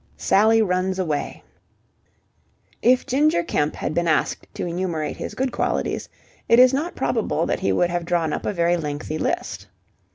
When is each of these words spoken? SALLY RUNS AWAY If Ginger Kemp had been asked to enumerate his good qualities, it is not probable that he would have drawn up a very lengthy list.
SALLY 0.17 0.63
RUNS 0.63 0.97
AWAY 0.97 1.43
If 2.81 3.05
Ginger 3.05 3.43
Kemp 3.43 3.75
had 3.75 3.93
been 3.93 4.07
asked 4.07 4.47
to 4.55 4.65
enumerate 4.65 5.17
his 5.17 5.35
good 5.35 5.51
qualities, 5.51 6.09
it 6.49 6.57
is 6.57 6.73
not 6.73 6.95
probable 6.95 7.45
that 7.45 7.59
he 7.59 7.71
would 7.71 7.91
have 7.91 8.05
drawn 8.05 8.33
up 8.33 8.47
a 8.47 8.51
very 8.51 8.77
lengthy 8.77 9.19
list. 9.19 9.67